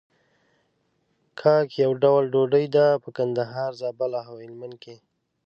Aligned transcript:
کاک 1.39 1.69
يو 1.83 1.91
ډول 2.03 2.23
ډوډۍ 2.33 2.65
ده 2.75 2.85
په 3.03 3.09
کندهار، 3.17 3.71
زابل 3.81 4.11
او 4.29 4.35
هلمند 4.41 4.75
کې. 4.83 4.95